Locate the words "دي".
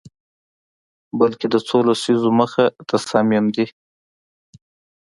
3.55-3.65